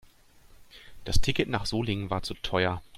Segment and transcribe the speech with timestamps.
[1.05, 2.81] Das Ticket nach Solingen war zu teuer